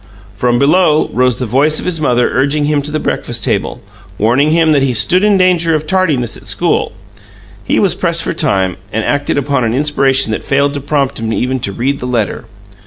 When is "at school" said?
6.35-6.93